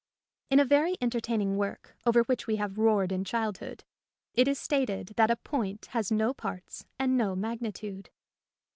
[0.49, 3.83] In a very entertaining work, over which we have roared in childhood,
[4.33, 8.09] it is stated that a point has no parts and no magnitude.